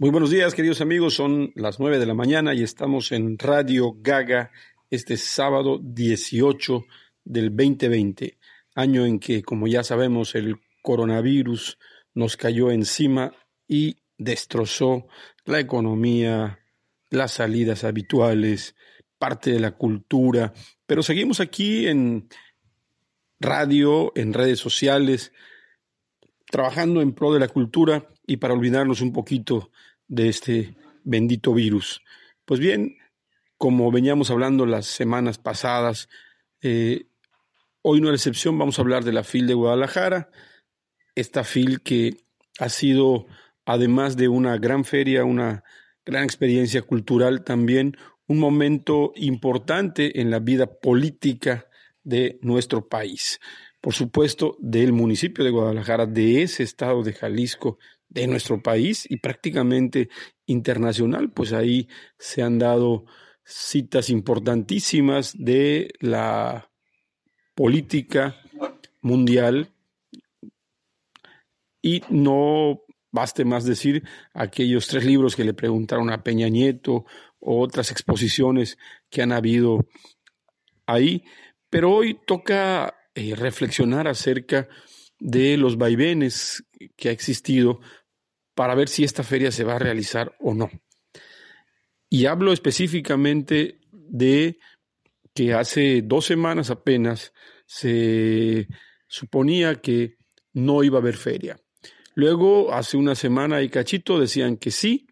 [0.00, 1.12] Muy buenos días, queridos amigos.
[1.12, 4.50] Son las nueve de la mañana y estamos en Radio Gaga
[4.88, 6.86] este sábado 18
[7.22, 8.38] del 2020,
[8.76, 11.76] año en que, como ya sabemos, el coronavirus
[12.14, 13.32] nos cayó encima
[13.68, 15.06] y destrozó
[15.44, 16.60] la economía,
[17.10, 18.74] las salidas habituales,
[19.18, 20.54] parte de la cultura,
[20.86, 22.26] pero seguimos aquí en
[23.38, 25.34] radio, en redes sociales,
[26.50, 29.70] trabajando en pro de la cultura y para olvidarnos un poquito
[30.10, 32.02] de este bendito virus.
[32.44, 32.96] Pues bien,
[33.56, 36.08] como veníamos hablando las semanas pasadas,
[36.60, 37.06] eh,
[37.82, 40.30] hoy no es excepción, vamos a hablar de la FIL de Guadalajara,
[41.14, 42.16] esta FIL que
[42.58, 43.26] ha sido,
[43.64, 45.62] además de una gran feria, una
[46.04, 51.66] gran experiencia cultural, también un momento importante en la vida política
[52.02, 53.40] de nuestro país.
[53.80, 57.78] Por supuesto, del municipio de Guadalajara, de ese estado de Jalisco,
[58.10, 60.10] de nuestro país y prácticamente
[60.46, 61.88] internacional, pues ahí
[62.18, 63.06] se han dado
[63.44, 66.70] citas importantísimas de la
[67.54, 68.36] política
[69.00, 69.72] mundial.
[71.82, 77.06] Y no baste más decir aquellos tres libros que le preguntaron a Peña Nieto
[77.38, 78.76] o otras exposiciones
[79.08, 79.86] que han habido
[80.86, 81.24] ahí,
[81.70, 84.68] pero hoy toca eh, reflexionar acerca
[85.18, 86.64] de los vaivenes
[86.96, 87.80] que ha existido
[88.60, 90.68] para ver si esta feria se va a realizar o no.
[92.10, 94.58] Y hablo específicamente de
[95.34, 97.32] que hace dos semanas apenas
[97.64, 98.68] se
[99.08, 100.18] suponía que
[100.52, 101.58] no iba a haber feria.
[102.14, 105.06] Luego, hace una semana y cachito decían que sí.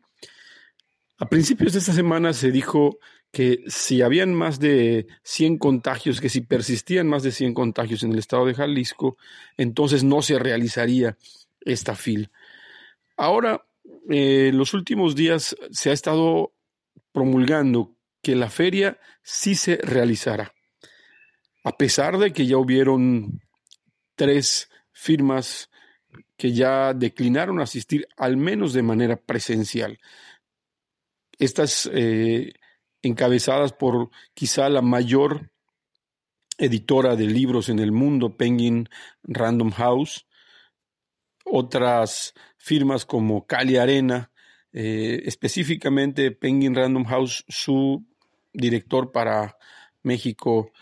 [1.16, 2.98] A principios de esta semana se dijo
[3.32, 8.12] que si habían más de 100 contagios, que si persistían más de 100 contagios en
[8.12, 9.16] el estado de Jalisco,
[9.56, 11.16] entonces no se realizaría
[11.62, 12.30] esta FIL.
[13.18, 13.66] Ahora,
[14.08, 16.54] eh, los últimos días se ha estado
[17.10, 20.54] promulgando que la feria sí se realizará,
[21.64, 23.40] a pesar de que ya hubieron
[24.14, 25.68] tres firmas
[26.36, 29.98] que ya declinaron asistir al menos de manera presencial.
[31.40, 32.52] Estas eh,
[33.02, 35.50] encabezadas por quizá la mayor
[36.56, 38.88] editora de libros en el mundo, Penguin
[39.24, 40.27] Random House,
[41.50, 44.30] otras firmas como Cali Arena,
[44.72, 48.04] eh, específicamente Penguin Random House, su
[48.52, 49.56] director para
[50.02, 50.72] México,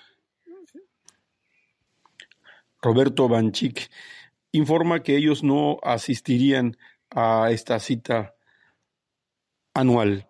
[2.80, 3.90] Roberto Banchik,
[4.52, 6.76] informa que ellos no asistirían
[7.10, 8.34] a esta cita
[9.74, 10.28] anual.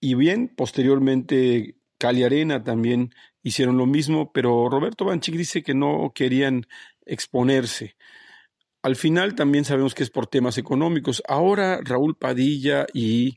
[0.00, 6.12] Y bien, posteriormente Cali Arena también hicieron lo mismo, pero Roberto Banchik dice que no
[6.14, 6.66] querían
[7.04, 7.96] exponerse.
[8.86, 11.20] Al final también sabemos que es por temas económicos.
[11.26, 13.36] Ahora Raúl Padilla y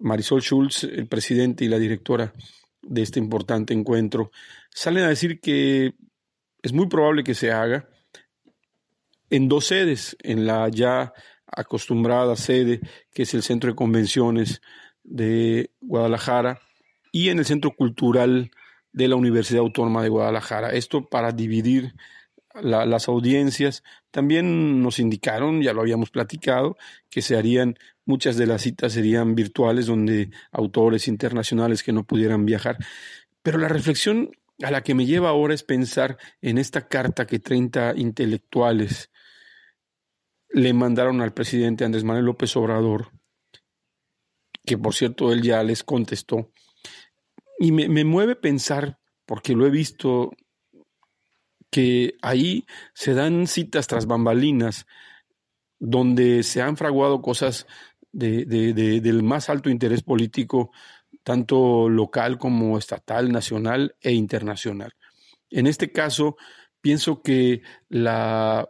[0.00, 2.32] Marisol Schulz, el presidente y la directora
[2.82, 4.32] de este importante encuentro,
[4.70, 5.94] salen a decir que
[6.60, 7.88] es muy probable que se haga
[9.30, 11.12] en dos sedes, en la ya
[11.46, 12.80] acostumbrada sede
[13.14, 14.60] que es el Centro de Convenciones
[15.04, 16.58] de Guadalajara
[17.12, 18.50] y en el Centro Cultural
[18.90, 20.70] de la Universidad Autónoma de Guadalajara.
[20.70, 21.94] Esto para dividir
[22.54, 23.82] las audiencias.
[24.10, 26.76] También nos indicaron, ya lo habíamos platicado,
[27.08, 32.44] que se harían, muchas de las citas serían virtuales, donde autores internacionales que no pudieran
[32.44, 32.78] viajar.
[33.42, 34.30] Pero la reflexión
[34.62, 39.10] a la que me lleva ahora es pensar en esta carta que 30 intelectuales
[40.50, 43.12] le mandaron al presidente Andrés Manuel López Obrador,
[44.66, 46.52] que por cierto él ya les contestó,
[47.58, 50.32] y me, mueve pensar, porque lo he visto
[51.70, 54.86] que ahí se dan citas tras bambalinas
[55.78, 57.66] donde se han fraguado cosas
[58.12, 60.72] de, del más alto interés político,
[61.22, 64.92] tanto local como estatal, nacional e internacional.
[65.48, 66.36] En este caso,
[66.80, 68.68] pienso que la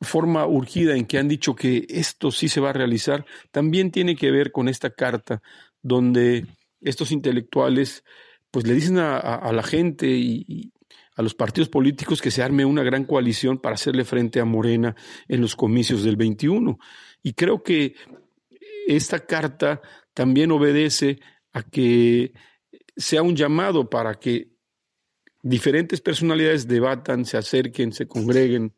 [0.00, 4.14] forma urgida en que han dicho que esto sí se va a realizar también tiene
[4.14, 5.42] que ver con esta carta
[5.82, 6.46] donde
[6.80, 8.04] estos intelectuales
[8.50, 10.72] pues le dicen a, la gente y,
[11.18, 14.94] a los partidos políticos que se arme una gran coalición para hacerle frente a Morena
[15.26, 16.78] en los comicios del 21.
[17.24, 17.96] Y creo que
[18.86, 19.82] esta carta
[20.14, 21.18] también obedece
[21.52, 22.32] a que
[22.96, 24.52] sea un llamado para que
[25.42, 28.76] diferentes personalidades debatan, se acerquen, se congreguen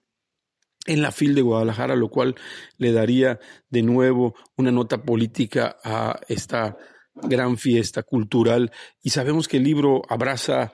[0.86, 2.36] en la FIL de Guadalajara, lo cual
[2.78, 3.38] le daría
[3.68, 6.78] de nuevo una nota política a esta
[7.14, 8.72] gran fiesta cultural.
[9.02, 10.72] Y sabemos que el libro abraza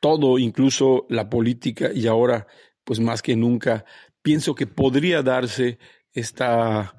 [0.00, 2.46] todo, incluso la política, y ahora,
[2.84, 3.84] pues más que nunca,
[4.22, 5.78] pienso que podría darse
[6.12, 6.94] esta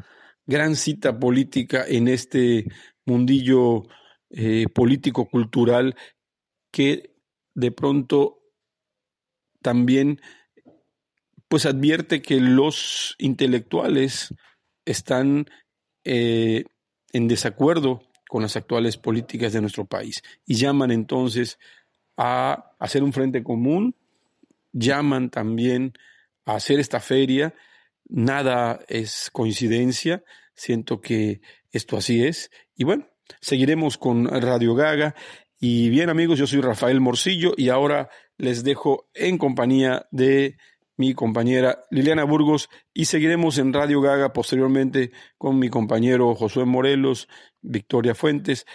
[0.45, 2.65] gran cita política en este
[3.05, 3.83] mundillo
[4.31, 5.95] eh, político-cultural
[6.71, 7.15] que
[7.55, 8.39] de pronto
[9.61, 10.21] también
[11.47, 14.33] pues advierte que los intelectuales
[14.85, 15.45] están
[16.03, 16.65] eh,
[17.11, 21.57] en desacuerdo con las actuales políticas de nuestro país y llaman entonces
[22.21, 23.95] a hacer un frente común,
[24.73, 25.93] llaman también
[26.43, 27.55] a hacer esta feria.
[28.09, 30.21] Nada es coincidencia,
[30.53, 31.39] siento que
[31.71, 32.51] esto así es.
[32.75, 33.07] Y bueno,
[33.39, 35.15] seguiremos con Radio Gaga.
[35.61, 40.57] Y bien amigos, yo soy Rafael Morcillo y ahora les dejo en compañía de
[40.97, 47.29] mi compañera Liliana Burgos y seguiremos en Radio Gaga posteriormente con mi compañero Josué Morelos,
[47.61, 48.65] Victoria Fuentes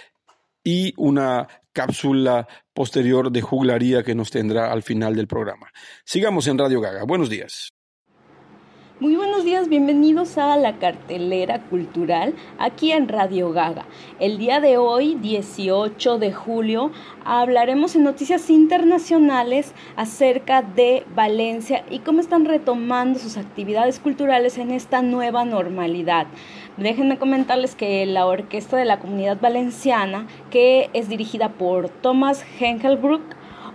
[0.63, 5.69] y una cápsula posterior de juglaría que nos tendrá al final del programa.
[6.05, 7.05] Sigamos en Radio Gaga.
[7.05, 7.73] Buenos días.
[9.01, 13.87] Muy buenos días, bienvenidos a la cartelera cultural aquí en Radio Gaga.
[14.21, 16.93] El día de hoy, 18 de julio,
[17.25, 24.71] hablaremos en noticias internacionales acerca de Valencia y cómo están retomando sus actividades culturales en
[24.71, 26.29] esta nueva normalidad.
[26.77, 33.23] Déjenme comentarles que la Orquesta de la Comunidad Valenciana, que es dirigida por Thomas Henkelbrook,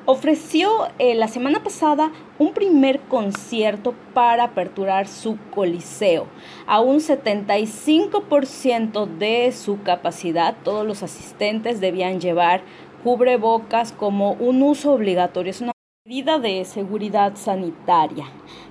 [0.05, 6.27] ofreció eh, la semana pasada un primer concierto para aperturar su coliseo.
[6.67, 12.63] A un 75% de su capacidad, todos los asistentes debían llevar
[13.01, 15.51] cubrebocas como un uso obligatorio.
[15.51, 15.71] Es una
[16.05, 18.25] medida de seguridad sanitaria.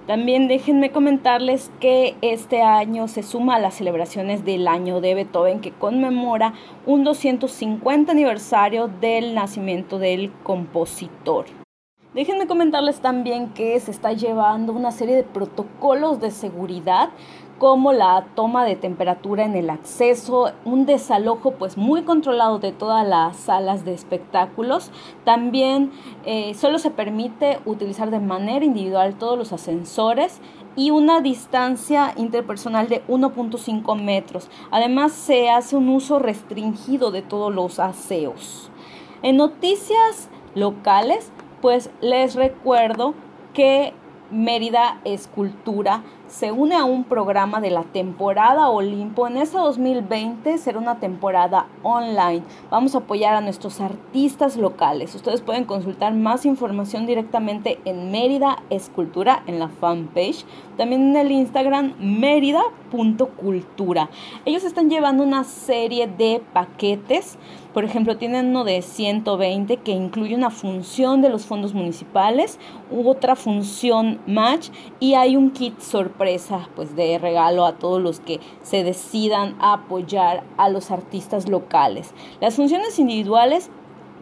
[0.09, 5.61] También déjenme comentarles que este año se suma a las celebraciones del año de Beethoven
[5.61, 6.55] que conmemora
[6.87, 11.45] un 250 aniversario del nacimiento del compositor.
[12.15, 17.11] Déjenme comentarles también que se está llevando una serie de protocolos de seguridad
[17.59, 23.07] como la toma de temperatura en el acceso, un desalojo pues muy controlado de todas
[23.07, 24.93] las salas de espectáculos.
[25.25, 25.91] También
[26.25, 30.41] eh, solo se permite utilizar de manera individual todos los ascensores
[30.77, 34.49] y una distancia interpersonal de 1.5 metros.
[34.71, 38.71] Además se hace un uso restringido de todos los aseos.
[39.23, 43.15] En noticias locales, pues les recuerdo
[43.53, 43.93] que
[44.31, 49.27] Mérida Escultura se une a un programa de la temporada Olimpo.
[49.27, 52.43] En este 2020 será una temporada online.
[52.71, 55.15] Vamos a apoyar a nuestros artistas locales.
[55.15, 60.45] Ustedes pueden consultar más información directamente en Mérida Escultura en la fanpage.
[60.77, 64.11] También en el Instagram mérida.cultura.
[64.45, 67.39] Ellos están llevando una serie de paquetes
[67.79, 72.59] por ejemplo, tienen uno de 120 que incluye una función de los fondos municipales,
[72.91, 78.41] otra función match y hay un kit sorpresa pues de regalo a todos los que
[78.63, 82.15] se decidan a apoyar a los artistas locales.
[82.41, 83.71] Las funciones individuales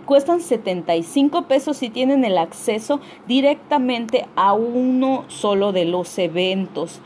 [0.06, 7.00] cuestan 75 pesos y tienen el acceso directamente a uno solo de los eventos.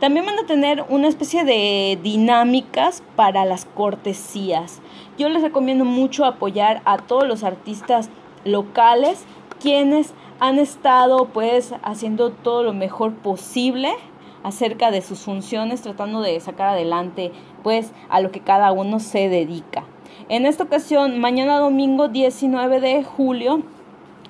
[0.00, 4.80] También van a tener una especie de dinámicas para las cortesías.
[5.16, 8.10] Yo les recomiendo mucho apoyar a todos los artistas
[8.44, 9.24] locales
[9.60, 13.90] quienes han estado pues haciendo todo lo mejor posible
[14.42, 17.32] acerca de sus funciones, tratando de sacar adelante
[17.62, 19.84] pues a lo que cada uno se dedica.
[20.28, 23.62] En esta ocasión, mañana domingo 19 de julio,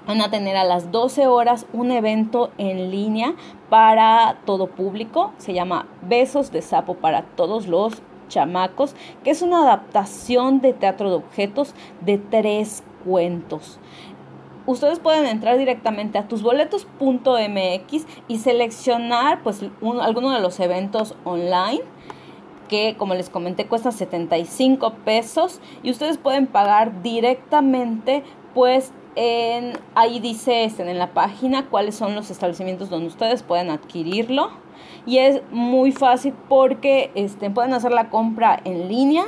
[0.06, 3.34] Van a tener a las 12 horas un evento en línea
[3.68, 5.32] para todo público.
[5.38, 11.10] Se llama Besos de Sapo para todos los chamacos, que es una adaptación de teatro
[11.10, 13.80] de objetos de tres cuentos.
[14.64, 19.60] Ustedes pueden entrar directamente a tusboletos.mx y seleccionar pues
[20.00, 21.82] alguno de los eventos online
[22.68, 28.22] que como les comenté cuesta 75 pesos y ustedes pueden pagar directamente
[28.54, 33.70] pues en, ahí dice este, en la página cuáles son los establecimientos donde ustedes pueden
[33.70, 34.50] adquirirlo.
[35.06, 39.24] Y es muy fácil porque este, pueden hacer la compra en línea.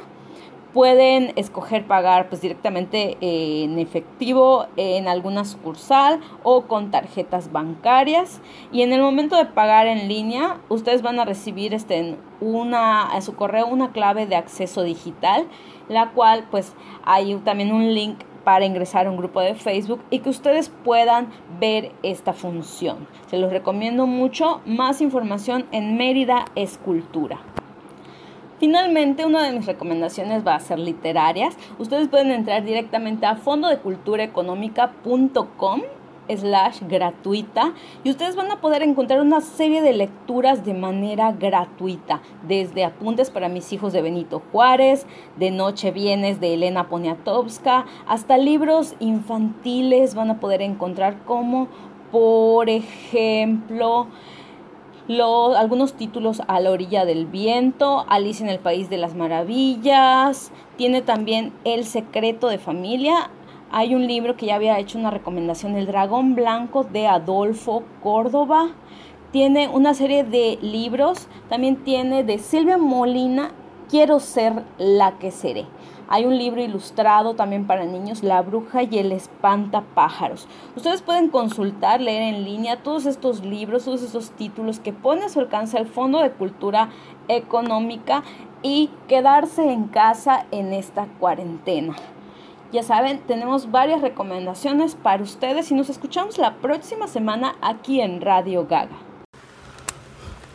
[0.72, 8.40] Pueden escoger pagar pues, directamente en efectivo en alguna sucursal o con tarjetas bancarias.
[8.72, 13.20] Y en el momento de pagar en línea, ustedes van a recibir este, una, a
[13.22, 15.46] su correo una clave de acceso digital,
[15.88, 20.20] la cual pues hay también un link para ingresar a un grupo de Facebook y
[20.20, 21.28] que ustedes puedan
[21.60, 23.06] ver esta función.
[23.26, 24.62] Se los recomiendo mucho.
[24.64, 27.40] Más información en Mérida Escultura.
[28.58, 31.56] Finalmente, una de mis recomendaciones va a ser literarias.
[31.78, 35.82] Ustedes pueden entrar directamente a fondodeculturaeconómica.com
[36.36, 37.72] slash gratuita
[38.04, 43.30] y ustedes van a poder encontrar una serie de lecturas de manera gratuita, desde apuntes
[43.30, 50.14] para mis hijos de Benito Juárez, de Noche Vienes de Elena Poniatowska, hasta libros infantiles
[50.14, 51.68] van a poder encontrar como,
[52.10, 54.08] por ejemplo,
[55.10, 61.00] algunos títulos a la orilla del viento, Alicia en el País de las Maravillas, tiene
[61.00, 63.30] también El secreto de familia.
[63.70, 68.68] Hay un libro que ya había hecho una recomendación, El dragón blanco de Adolfo Córdoba.
[69.32, 73.52] Tiene una serie de libros, también tiene de Silvia Molina,
[73.88, 75.64] Quiero ser la que seré.
[76.10, 80.48] Hay un libro ilustrado también para niños, La bruja y el espantapájaros.
[80.74, 85.28] Ustedes pueden consultar, leer en línea todos estos libros, todos estos títulos que pone a
[85.28, 86.88] su alcance el Fondo de Cultura
[87.28, 88.22] Económica
[88.62, 91.94] y quedarse en casa en esta cuarentena.
[92.72, 98.20] Ya saben, tenemos varias recomendaciones para ustedes y nos escuchamos la próxima semana aquí en
[98.20, 99.07] Radio Gaga.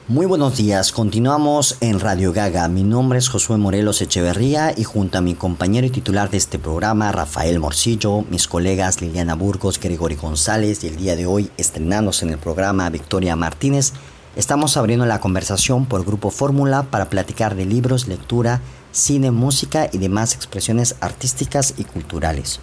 [0.09, 2.67] Muy buenos días, continuamos en Radio Gaga.
[2.67, 6.59] Mi nombre es Josué Morelos Echeverría y junto a mi compañero y titular de este
[6.59, 12.25] programa, Rafael Morcillo, mis colegas Liliana Burgos, Gregory González y el día de hoy estrenándose
[12.25, 13.93] en el programa Victoria Martínez,
[14.35, 18.59] estamos abriendo la conversación por Grupo Fórmula para platicar de libros, lectura,
[18.91, 22.59] cine, música y demás expresiones artísticas y culturales.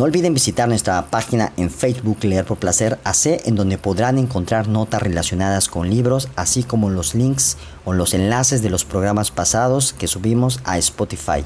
[0.00, 4.66] No olviden visitar nuestra página en Facebook Leer por Placer AC, en donde podrán encontrar
[4.66, 9.92] notas relacionadas con libros, así como los links o los enlaces de los programas pasados
[9.92, 11.44] que subimos a Spotify.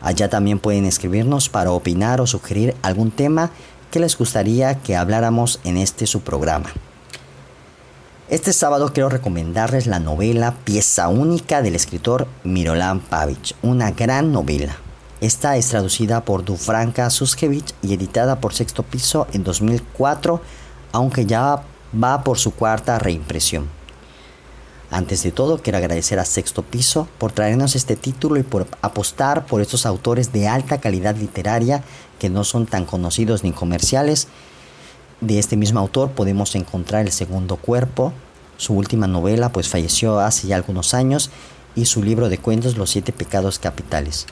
[0.00, 3.50] Allá también pueden escribirnos para opinar o sugerir algún tema
[3.90, 6.70] que les gustaría que habláramos en este su programa.
[8.28, 14.85] Este sábado quiero recomendarles la novela Pieza Única del escritor Mirolan Pavic, una gran novela.
[15.22, 20.42] Esta es traducida por Dufranka Suskevich y editada por Sexto Piso en 2004,
[20.92, 21.62] aunque ya
[22.02, 23.66] va por su cuarta reimpresión.
[24.90, 29.46] Antes de todo, quiero agradecer a Sexto Piso por traernos este título y por apostar
[29.46, 31.82] por estos autores de alta calidad literaria
[32.18, 34.28] que no son tan conocidos ni comerciales.
[35.22, 38.12] De este mismo autor podemos encontrar El Segundo Cuerpo,
[38.58, 41.30] su última novela pues falleció hace ya algunos años,
[41.74, 44.26] y su libro de cuentos Los Siete Pecados Capitales.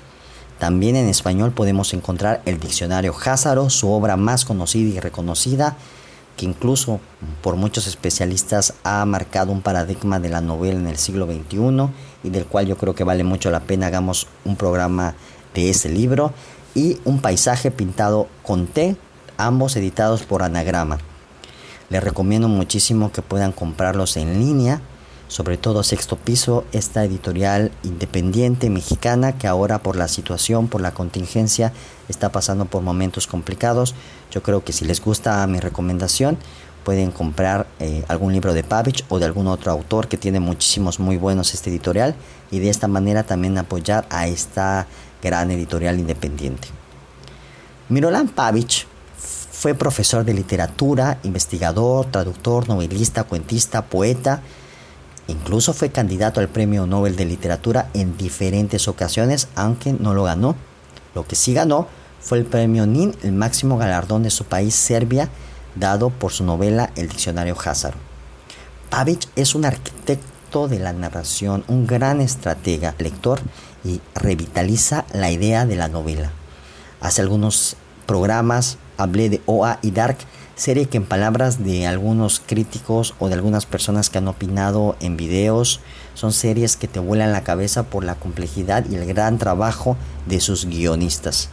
[0.59, 5.77] También en español podemos encontrar el diccionario Házaro, su obra más conocida y reconocida,
[6.37, 7.01] que incluso
[7.43, 11.89] por muchos especialistas ha marcado un paradigma de la novela en el siglo XXI
[12.25, 15.15] y del cual yo creo que vale mucho la pena hagamos un programa
[15.55, 16.33] de ese libro,
[16.75, 18.97] y Un paisaje pintado con té,
[19.37, 20.99] ambos editados por Anagrama.
[21.89, 24.81] Les recomiendo muchísimo que puedan comprarlos en línea
[25.29, 30.93] sobre todo Sexto Piso, esta editorial independiente mexicana que ahora por la situación, por la
[30.93, 31.73] contingencia,
[32.09, 33.95] está pasando por momentos complicados.
[34.31, 36.39] Yo creo que si les gusta mi recomendación,
[36.85, 41.01] pueden comprar eh, algún libro de Pavich o de algún otro autor que tiene muchísimos
[41.01, 42.15] muy buenos este editorial
[42.51, 44.87] y de esta manera también apoyar a esta
[45.23, 46.69] gran editorial independiente.
[47.89, 54.43] Mirolan Pavich fue profesor de literatura, investigador, traductor, novelista, cuentista, poeta,
[55.27, 60.55] Incluso fue candidato al Premio Nobel de Literatura en diferentes ocasiones, aunque no lo ganó.
[61.15, 61.89] Lo que sí ganó
[62.21, 65.31] fue el Premio NIN, el máximo galardón de su país, Serbia,
[65.75, 67.97] dado por su novela El Diccionario Házaro.
[68.91, 73.41] Pavic es un arquitecto de la narración, un gran estratega, lector
[73.83, 76.31] y revitaliza la idea de la novela.
[77.01, 77.77] Hace algunos
[78.07, 80.19] programas hablé de OA y Dark,
[80.57, 85.17] serie que en palabras de algunos críticos o de algunas personas que han opinado en
[85.17, 85.81] videos,
[86.15, 89.97] son series que te vuelan la cabeza por la complejidad y el gran trabajo
[90.27, 91.49] de sus guionistas.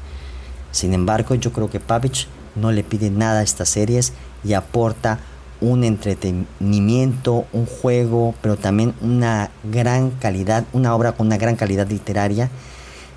[0.72, 5.20] Sin embargo, yo creo que Pavich no le pide nada a estas series y aporta
[5.62, 11.88] un entretenimiento, un juego, pero también una gran calidad, una obra con una gran calidad
[11.88, 12.50] literaria.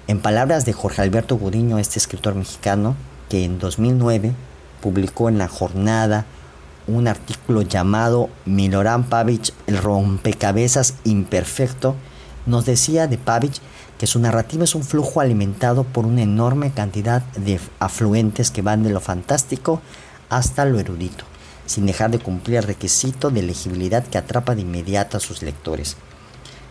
[0.06, 2.96] En palabras de Jorge Alberto Gudiño, este escritor mexicano,
[3.30, 4.32] que en 2009
[4.84, 6.26] publicó en la jornada
[6.86, 11.96] un artículo llamado Milorán Pavich, el rompecabezas imperfecto,
[12.44, 13.62] nos decía de Pavich
[13.96, 18.82] que su narrativa es un flujo alimentado por una enorme cantidad de afluentes que van
[18.82, 19.80] de lo fantástico
[20.28, 21.24] hasta lo erudito,
[21.64, 25.96] sin dejar de cumplir el requisito de legibilidad que atrapa de inmediato a sus lectores.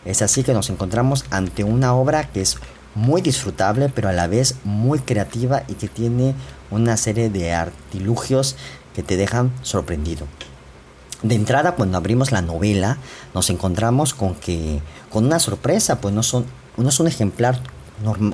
[0.06, 2.58] Es así que nos encontramos ante una obra que es
[2.94, 6.36] muy disfrutable, pero a la vez muy creativa y que tiene
[6.74, 8.56] una serie de artilugios
[8.94, 10.28] que te dejan sorprendido.
[11.22, 12.98] De entrada, cuando abrimos la novela,
[13.34, 17.62] nos encontramos con que con una sorpresa, pues no son no es un ejemplar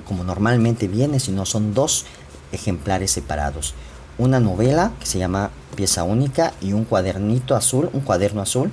[0.05, 2.05] como normalmente viene, sino son dos
[2.51, 3.75] ejemplares separados.
[4.19, 8.69] una novela que se llama Pieza Única y un cuadernito azul, un cuaderno azul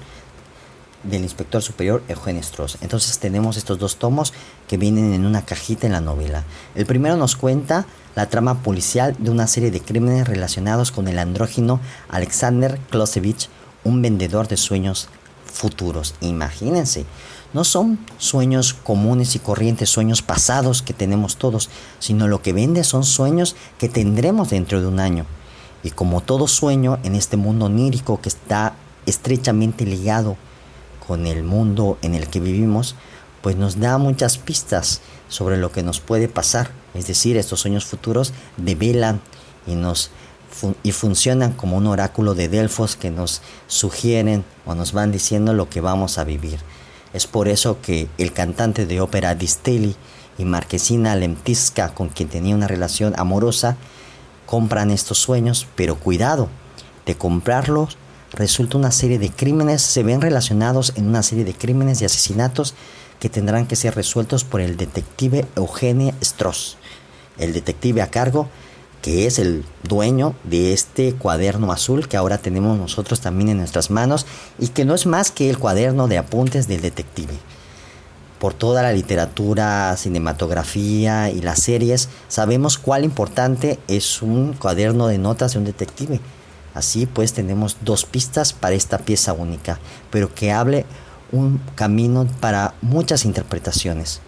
[1.04, 2.78] del inspector superior Eugenio Strauss.
[2.80, 4.34] Entonces tenemos estos dos tomos
[4.66, 6.44] que vienen en una cajita en la novela.
[6.74, 11.18] El primero nos cuenta la trama policial de una serie de crímenes relacionados con el
[11.18, 13.48] andrógino Alexander Klosevich,
[13.84, 15.08] un vendedor de sueños
[15.44, 16.14] futuros.
[16.22, 17.04] Imagínense,
[17.52, 21.68] no son sueños comunes y corrientes, sueños pasados que tenemos todos,
[21.98, 25.26] sino lo que vende son sueños que tendremos dentro de un año.
[25.82, 30.36] Y como todo sueño en este mundo onírico que está estrechamente ligado
[31.06, 32.96] con el mundo en el que vivimos,
[33.42, 36.70] pues nos da muchas pistas sobre lo que nos puede pasar.
[36.96, 39.20] Es decir, estos sueños futuros develan
[39.66, 40.10] y nos
[40.82, 45.68] y funcionan como un oráculo de Delfos que nos sugieren o nos van diciendo lo
[45.68, 46.60] que vamos a vivir.
[47.12, 49.96] Es por eso que el cantante de ópera Distelli
[50.38, 53.76] y Marquesina Lemtiska, con quien tenía una relación amorosa,
[54.46, 56.48] compran estos sueños, pero cuidado,
[57.04, 57.98] de comprarlos
[58.32, 62.74] resulta una serie de crímenes, se ven relacionados en una serie de crímenes y asesinatos
[63.18, 66.76] que tendrán que ser resueltos por el detective Eugenio Strauss,
[67.38, 68.48] el detective a cargo
[69.06, 73.88] que es el dueño de este cuaderno azul que ahora tenemos nosotros también en nuestras
[73.88, 74.26] manos
[74.58, 77.34] y que no es más que el cuaderno de apuntes del detective.
[78.40, 85.18] Por toda la literatura, cinematografía y las series, sabemos cuál importante es un cuaderno de
[85.18, 86.18] notas de un detective.
[86.74, 89.78] Así pues tenemos dos pistas para esta pieza única,
[90.10, 90.84] pero que hable
[91.30, 94.20] un camino para muchas interpretaciones.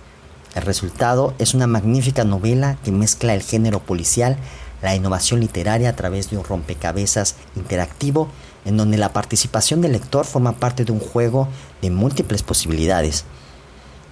[0.55, 4.37] El resultado es una magnífica novela que mezcla el género policial,
[4.83, 8.29] la innovación literaria a través de un rompecabezas interactivo
[8.65, 11.49] en donde la participación del lector forma parte de un juego
[11.83, 13.25] de múltiples posibilidades.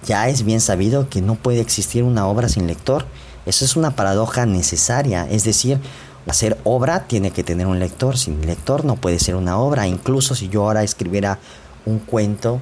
[0.05, 3.05] Ya es bien sabido que no puede existir una obra sin lector.
[3.45, 5.79] Eso es una paradoja necesaria, es decir,
[6.27, 10.35] hacer obra tiene que tener un lector, sin lector no puede ser una obra, incluso
[10.35, 11.39] si yo ahora escribiera
[11.85, 12.59] un cuento,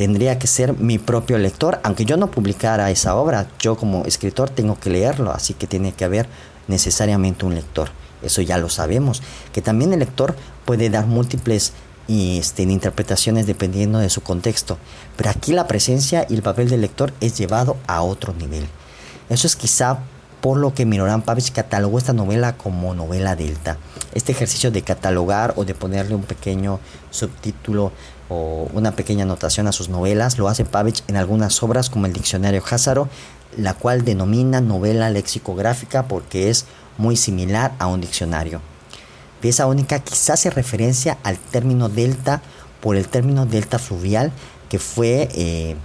[0.00, 4.48] tendría que ser mi propio lector, aunque yo no publicara esa obra, yo como escritor
[4.48, 6.26] tengo que leerlo, así que tiene que haber
[6.68, 7.90] necesariamente un lector.
[8.22, 9.20] Eso ya lo sabemos,
[9.52, 11.74] que también el lector puede dar múltiples
[12.08, 14.78] este, interpretaciones dependiendo de su contexto,
[15.18, 18.66] pero aquí la presencia y el papel del lector es llevado a otro nivel.
[19.28, 19.98] Eso es quizá
[20.40, 23.76] por lo que Miroran Pavich catalogó esta novela como novela delta.
[24.14, 27.92] Este ejercicio de catalogar o de ponerle un pequeño subtítulo
[28.30, 32.12] o una pequeña anotación a sus novelas lo hace Pavich en algunas obras como el
[32.12, 33.08] Diccionario Házaro,
[33.56, 36.64] la cual denomina novela lexicográfica porque es
[36.96, 38.62] muy similar a un diccionario.
[39.40, 42.40] Pieza única quizás hace referencia al término delta
[42.80, 44.32] por el término delta fluvial
[44.68, 45.76] que fue eh,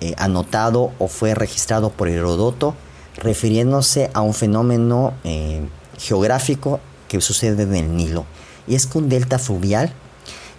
[0.00, 2.74] eh, anotado o fue registrado por Herodoto
[3.16, 5.62] refiriéndose a un fenómeno eh,
[5.98, 8.24] geográfico que sucede en el Nilo.
[8.66, 9.92] Y es que un delta fluvial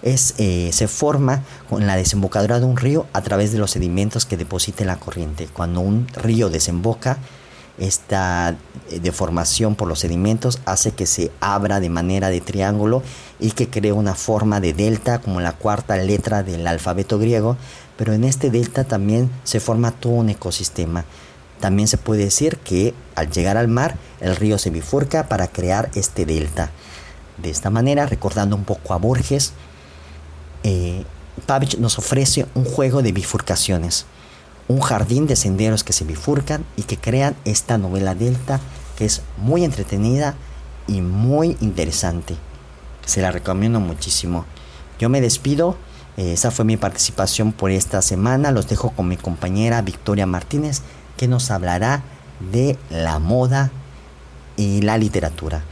[0.04, 4.26] es, eh, se forma con la desembocadura de un río a través de los sedimentos
[4.26, 5.48] que deposita en la corriente.
[5.52, 7.18] Cuando un río desemboca,
[7.78, 8.56] esta
[8.92, 13.02] eh, deformación por los sedimentos hace que se abra de manera de triángulo
[13.40, 17.58] y que cree una forma de delta como la cuarta letra del alfabeto griego,
[17.98, 21.06] pero en este delta también se forma todo un ecosistema.
[21.60, 25.90] También se puede decir que al llegar al mar, el río se bifurca para crear
[25.96, 26.72] este delta.
[27.38, 29.54] De esta manera, recordando un poco a Borges,
[30.64, 31.04] eh,
[31.46, 34.06] Pavich nos ofrece un juego de bifurcaciones,
[34.68, 38.60] un jardín de senderos que se bifurcan y que crean esta novela delta
[38.98, 40.36] que es muy entretenida
[40.88, 42.36] y muy interesante.
[43.06, 44.46] Se la recomiendo muchísimo.
[45.00, 45.76] Yo me despido.
[46.16, 48.52] Eh, esa fue mi participación por esta semana.
[48.52, 50.82] Los dejo con mi compañera Victoria Martínez
[51.18, 52.04] que nos hablará
[52.52, 53.72] de la moda
[54.56, 55.64] y la literatura.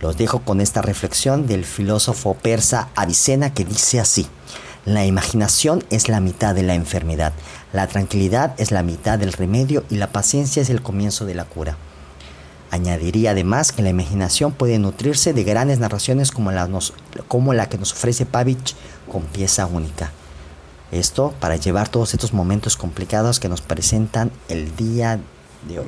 [0.00, 4.26] Los dejo con esta reflexión del filósofo persa Avicena que dice así,
[4.84, 7.32] la imaginación es la mitad de la enfermedad,
[7.72, 11.44] la tranquilidad es la mitad del remedio y la paciencia es el comienzo de la
[11.44, 11.76] cura.
[12.70, 16.68] Añadiría además que la imaginación puede nutrirse de grandes narraciones como la,
[17.26, 18.76] como la que nos ofrece Pavich
[19.10, 20.12] con pieza única.
[20.92, 25.18] Esto para llevar todos estos momentos complicados que nos presentan el día
[25.66, 25.86] de hoy.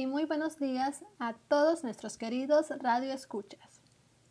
[0.00, 3.82] Y muy buenos días a todos nuestros queridos radio escuchas.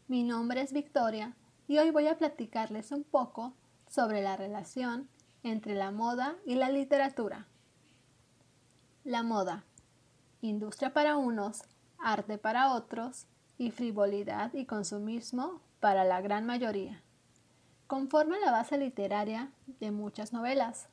[0.08, 1.36] Mi nombre es Victoria
[1.67, 3.53] y hoy voy a platicarles un poco
[3.88, 5.08] sobre la relación
[5.43, 7.45] entre la moda y la literatura.
[9.03, 9.63] La moda,
[10.41, 11.62] industria para unos,
[11.99, 13.27] arte para otros
[13.60, 17.03] y frivolidad y consumismo para la gran mayoría.
[17.86, 20.88] Conforma la base literaria de muchas novelas.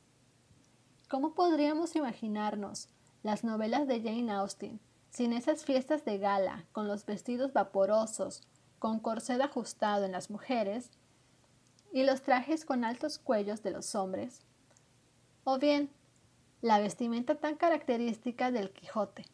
[1.09, 2.89] ¿Cómo podríamos imaginarnos
[3.23, 8.43] las novelas de Jane Austen, sin esas fiestas de gala, con los vestidos vaporosos,
[8.79, 10.91] con corset ajustado en las mujeres,
[11.91, 14.41] y los trajes con altos cuellos de los hombres,
[15.43, 15.89] o bien
[16.61, 19.25] la vestimenta tan característica del Quijote.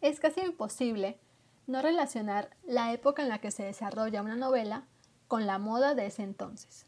[0.00, 1.18] Es casi imposible
[1.66, 4.84] no relacionar la época en la que se desarrolla una novela
[5.28, 6.86] con la moda de ese entonces.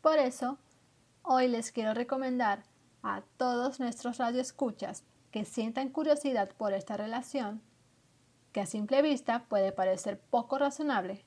[0.00, 0.58] Por eso,
[1.22, 2.64] hoy les quiero recomendar
[3.02, 7.60] a todos nuestros radioescuchas que sientan curiosidad por esta relación,
[8.52, 11.24] que a simple vista puede parecer poco razonable,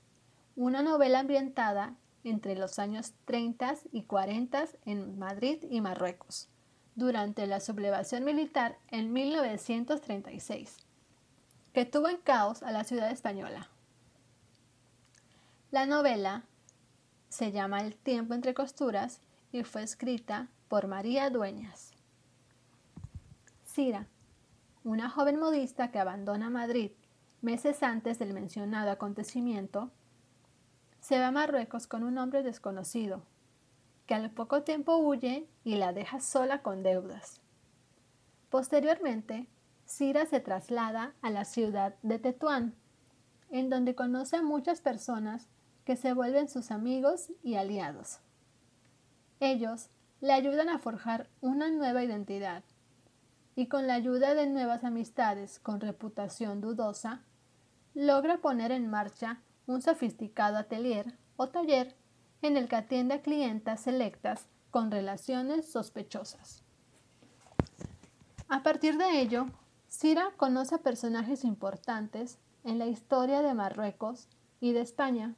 [0.56, 6.50] una novela ambientada entre los años 30 y 40 en Madrid y Marruecos,
[6.96, 10.78] durante la sublevación militar en 1936,
[11.74, 13.70] que tuvo en caos a la ciudad española.
[15.72, 16.44] La novela
[17.30, 19.22] se llama El tiempo entre costuras
[19.54, 21.92] y fue escrita por María Dueñas.
[23.66, 24.08] Cira,
[24.86, 26.92] una joven modista que abandona Madrid
[27.42, 29.92] meses antes del mencionado acontecimiento,
[31.02, 33.22] se va a Marruecos con un hombre desconocido,
[34.06, 37.42] que al poco tiempo huye y la deja sola con deudas.
[38.50, 39.50] Posteriormente,
[39.86, 42.76] Cira se traslada a la ciudad de Tetuán,
[43.50, 45.50] en donde conoce a muchas personas
[45.84, 48.22] que se vuelven sus amigos y aliados.
[49.42, 49.90] Ellos
[50.22, 52.64] le ayudan a forjar una nueva identidad
[53.56, 57.22] y con la ayuda de nuevas amistades con reputación dudosa,
[57.94, 61.96] logra poner en marcha un sofisticado atelier o taller
[62.42, 66.64] en el que atiende a clientas selectas con relaciones sospechosas.
[68.48, 69.48] A partir de ello,
[69.88, 74.28] Cira conoce a personajes importantes en la historia de Marruecos
[74.60, 75.36] y de España,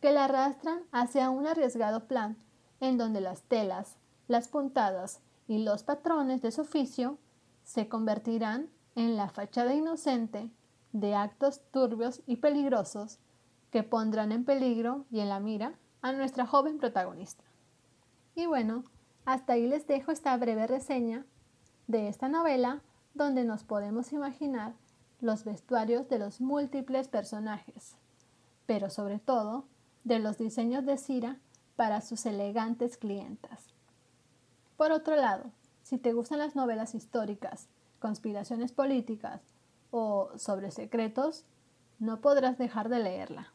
[0.00, 2.36] que la arrastran hacia un arriesgado plan
[2.82, 7.16] en donde las telas, las puntadas y los patrones de su oficio
[7.62, 10.50] se convertirán en la fachada inocente
[10.92, 13.20] de actos turbios y peligrosos
[13.70, 17.44] que pondrán en peligro y en la mira a nuestra joven protagonista.
[18.34, 18.82] Y bueno,
[19.24, 21.24] hasta ahí les dejo esta breve reseña
[21.86, 22.82] de esta novela
[23.14, 24.74] donde nos podemos imaginar
[25.20, 27.94] los vestuarios de los múltiples personajes,
[28.66, 29.66] pero sobre todo
[30.02, 31.38] de los diseños de Cira
[31.82, 33.64] para sus elegantes clientas.
[34.76, 35.50] Por otro lado,
[35.82, 37.66] si te gustan las novelas históricas,
[37.98, 39.40] conspiraciones políticas
[39.90, 41.44] o sobre secretos,
[41.98, 43.52] no podrás dejar de leerla.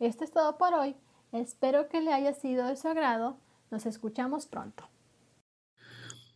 [0.00, 0.96] Esto es todo por hoy.
[1.30, 3.36] Espero que le haya sido de su agrado.
[3.70, 4.82] Nos escuchamos pronto.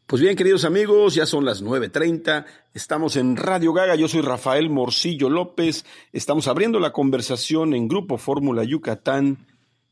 [0.07, 4.71] Pues bien, queridos amigos, ya son las 9.30, estamos en Radio Gaga, yo soy Rafael
[4.71, 9.48] Morcillo López, estamos abriendo la conversación en Grupo Fórmula Yucatán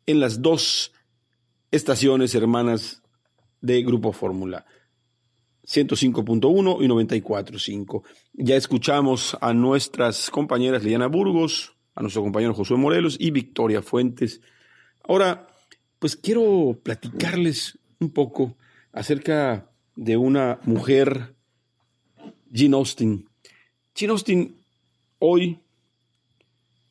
[0.07, 0.93] en las dos
[1.71, 3.03] estaciones hermanas
[3.61, 4.65] de Grupo Fórmula.
[5.67, 8.03] 105.1 y 94.5.
[8.35, 14.41] Ya escuchamos a nuestras compañeras Liliana Burgos, a nuestro compañero Josué Morelos y Victoria Fuentes.
[15.03, 15.49] Ahora,
[15.99, 18.57] pues quiero platicarles un poco
[18.93, 21.35] acerca de una mujer,
[22.51, 23.29] Jean Austen.
[23.95, 24.57] Jean Austen
[25.19, 25.59] hoy,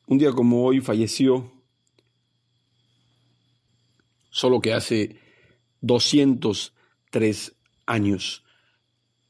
[0.06, 1.55] un día como hoy, falleció,
[4.36, 5.16] solo que hace
[5.80, 8.44] 203 años.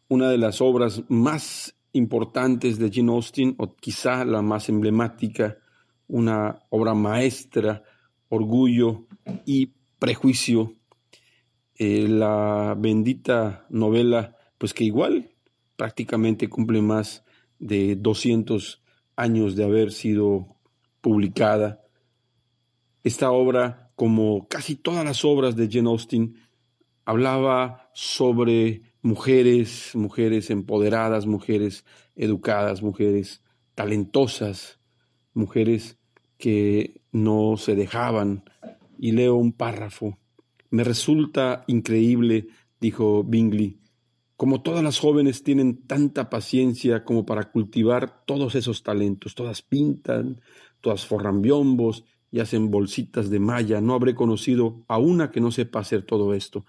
[0.08, 5.58] Una de las obras más importantes de Jean Austen, o quizá la más emblemática,
[6.08, 7.84] una obra maestra,
[8.30, 9.06] Orgullo
[9.44, 10.74] y Prejuicio,
[11.76, 15.30] eh, la bendita novela, pues que igual
[15.76, 17.24] prácticamente cumple más
[17.60, 18.82] de 200
[19.14, 20.56] años de haber sido
[21.00, 21.80] publicada.
[23.04, 26.36] Esta obra, como casi todas las obras de Jane Austen,
[27.04, 33.42] hablaba sobre mujeres, mujeres empoderadas, mujeres educadas, mujeres
[33.74, 34.78] talentosas,
[35.34, 35.98] mujeres
[36.38, 38.44] que no se dejaban.
[38.98, 40.18] Y leo un párrafo
[40.70, 42.48] me resulta increíble,
[42.80, 43.80] dijo Bingley,
[44.36, 49.34] como todas las jóvenes tienen tanta paciencia como para cultivar todos esos talentos.
[49.34, 50.40] Todas pintan,
[50.82, 53.80] todas forran biombos y hacen bolsitas de malla.
[53.80, 56.64] No habré conocido a una que no sepa hacer todo esto.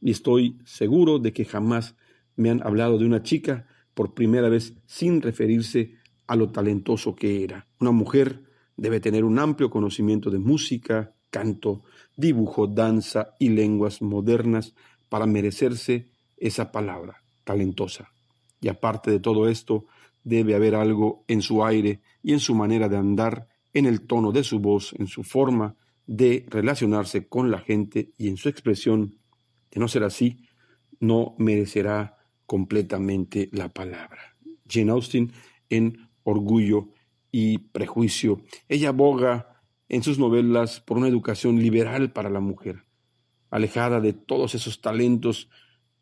[0.00, 1.96] Y estoy seguro de que jamás
[2.36, 5.94] me han hablado de una chica por primera vez sin referirse
[6.26, 7.66] a lo talentoso que era.
[7.78, 8.42] Una mujer
[8.76, 11.82] debe tener un amplio conocimiento de música, canto,
[12.16, 14.74] dibujo, danza y lenguas modernas
[15.08, 18.12] para merecerse esa palabra, talentosa.
[18.60, 19.86] Y aparte de todo esto,
[20.24, 24.32] debe haber algo en su aire y en su manera de andar, en el tono
[24.32, 29.18] de su voz, en su forma de relacionarse con la gente y en su expresión.
[29.70, 30.46] De no ser así,
[31.00, 34.36] no merecerá completamente la palabra.
[34.68, 35.32] Jane Austen
[35.70, 36.88] en Orgullo
[37.30, 38.42] y Prejuicio.
[38.68, 42.84] Ella aboga en sus novelas por una educación liberal para la mujer,
[43.50, 45.50] alejada de todos esos talentos,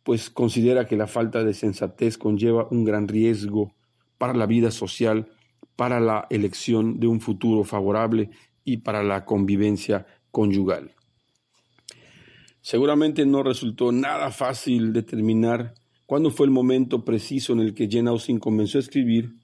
[0.03, 3.75] pues considera que la falta de sensatez conlleva un gran riesgo
[4.19, 5.29] para la vida social,
[5.81, 8.29] para la elección de un futuro favorable
[8.66, 10.90] y para la convivencia conyugal.
[12.61, 15.73] Seguramente no resultó nada fácil determinar
[16.05, 19.37] cuándo fue el momento preciso en el que Jane Austen comenzó a escribir,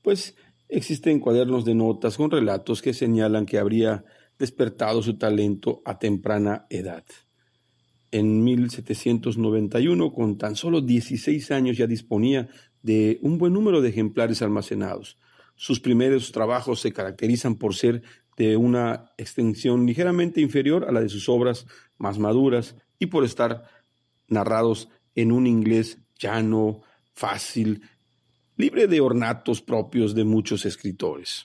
[0.00, 0.36] pues
[0.68, 4.04] existen cuadernos de notas con relatos que señalan que habría
[4.38, 7.02] despertado su talento a temprana edad.
[8.12, 12.48] En 1791, con tan solo 16 años, ya disponía
[12.80, 15.18] de un buen número de ejemplares almacenados.
[15.60, 18.02] Sus primeros trabajos se caracterizan por ser
[18.38, 21.66] de una extensión ligeramente inferior a la de sus obras
[21.98, 23.64] más maduras y por estar
[24.26, 26.80] narrados en un inglés llano,
[27.12, 27.82] fácil,
[28.56, 31.44] libre de ornatos propios de muchos escritores.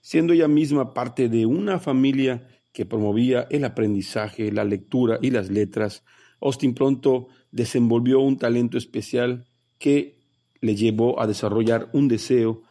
[0.00, 5.50] Siendo ella misma parte de una familia que promovía el aprendizaje, la lectura y las
[5.50, 6.04] letras,
[6.40, 9.48] Austin pronto desenvolvió un talento especial
[9.80, 10.20] que
[10.60, 12.62] le llevó a desarrollar un deseo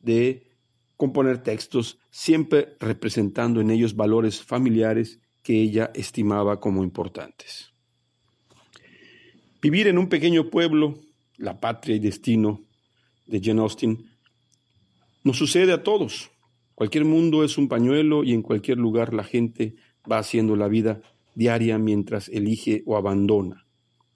[0.00, 0.50] de
[0.96, 7.72] componer textos, siempre representando en ellos valores familiares que ella estimaba como importantes.
[9.62, 10.98] Vivir en un pequeño pueblo,
[11.36, 12.60] la patria y destino
[13.26, 14.10] de Jane Austen,
[15.22, 16.30] nos sucede a todos.
[16.74, 19.76] Cualquier mundo es un pañuelo y en cualquier lugar la gente
[20.10, 21.02] va haciendo la vida
[21.34, 23.66] diaria mientras elige o abandona.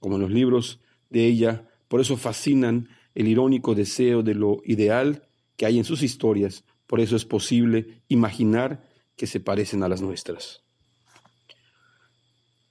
[0.00, 5.28] Como en los libros de ella, por eso fascinan el irónico deseo de lo ideal
[5.56, 10.02] que hay en sus historias, por eso es posible imaginar que se parecen a las
[10.02, 10.62] nuestras.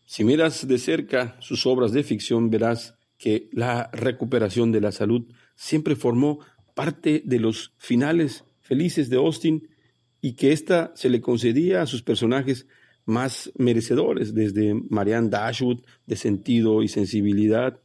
[0.05, 5.23] Si miras de cerca sus obras de ficción, verás que la recuperación de la salud
[5.55, 6.39] siempre formó
[6.75, 9.69] parte de los finales felices de Austin
[10.21, 12.67] y que ésta se le concedía a sus personajes
[13.05, 17.81] más merecedores, desde Marianne Dashwood, de sentido y sensibilidad,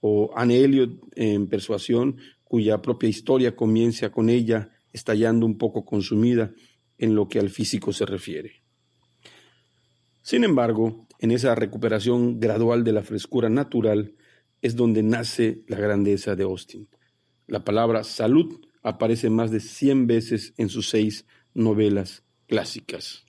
[0.00, 6.52] o Anne Elliot en persuasión, cuya propia historia comienza con ella estallando un poco consumida
[6.98, 8.62] en lo que al físico se refiere.
[10.22, 14.14] Sin embargo, en esa recuperación gradual de la frescura natural
[14.62, 16.88] es donde nace la grandeza de Austin.
[17.46, 23.24] La palabra salud aparece más de 100 veces en sus seis novelas clásicas.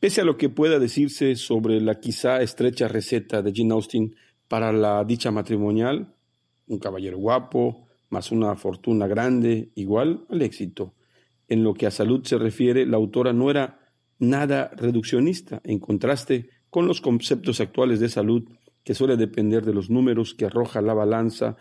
[0.00, 4.14] Pese a lo que pueda decirse sobre la quizá estrecha receta de Jane Austen
[4.46, 6.14] para la dicha matrimonial,
[6.68, 10.94] un caballero guapo, más una fortuna grande, igual al éxito.
[11.48, 13.80] En lo que a salud se refiere, la autora no era
[14.18, 18.48] nada reduccionista, en contraste con los conceptos actuales de salud
[18.84, 21.56] que suele depender de los números que arroja la balanza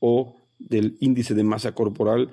[0.00, 2.30] o del índice de masa corporal,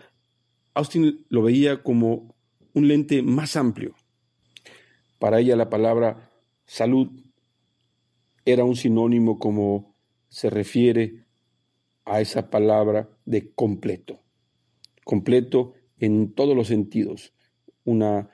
[0.73, 2.35] Austin lo veía como
[2.73, 3.95] un lente más amplio.
[5.19, 6.31] Para ella la palabra
[6.65, 7.09] salud
[8.43, 9.95] era un sinónimo como
[10.27, 11.24] se refiere
[12.05, 14.21] a esa palabra de completo.
[15.03, 17.33] Completo en todos los sentidos.
[17.83, 18.29] Una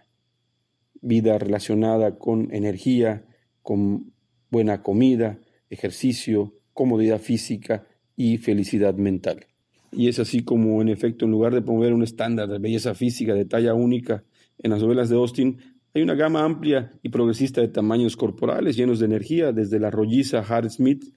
[1.02, 3.26] vida relacionada con energía,
[3.62, 4.14] con
[4.50, 9.48] buena comida, ejercicio, comodidad física y felicidad mental.
[9.92, 13.34] Y es así como, en efecto, en lugar de promover un estándar de belleza física
[13.34, 14.24] de talla única
[14.60, 15.58] en las novelas de Austin,
[15.94, 20.40] hay una gama amplia y progresista de tamaños corporales llenos de energía, desde la rolliza
[20.40, 21.14] Hart Smith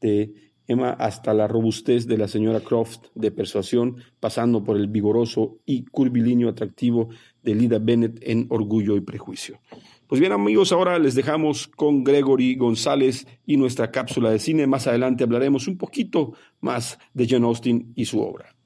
[0.00, 5.58] de Emma hasta la robustez de la señora Croft de persuasión, pasando por el vigoroso
[5.64, 7.08] y curvilíneo atractivo
[7.42, 9.58] de Lida Bennett en Orgullo y Prejuicio.
[10.06, 14.66] Pues bien amigos, ahora les dejamos con Gregory González y nuestra cápsula de cine.
[14.66, 18.57] Más adelante hablaremos un poquito más de John Austen y su obra.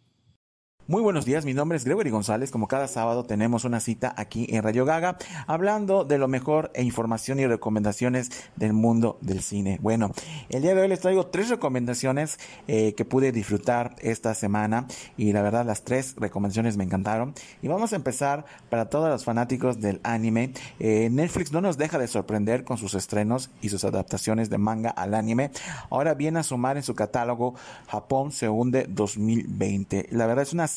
[0.92, 2.50] Muy buenos días, mi nombre es Gregory González.
[2.50, 6.82] Como cada sábado tenemos una cita aquí en Radio Gaga hablando de lo mejor e
[6.82, 9.78] información y recomendaciones del mundo del cine.
[9.80, 10.12] Bueno,
[10.50, 15.32] el día de hoy les traigo tres recomendaciones eh, que pude disfrutar esta semana y
[15.32, 17.32] la verdad las tres recomendaciones me encantaron.
[17.62, 20.52] Y vamos a empezar para todos los fanáticos del anime.
[20.78, 24.90] Eh, Netflix no nos deja de sorprender con sus estrenos y sus adaptaciones de manga
[24.90, 25.52] al anime.
[25.88, 27.54] Ahora viene a sumar en su catálogo
[27.88, 30.08] Japón se hunde 2020.
[30.10, 30.68] La verdad es una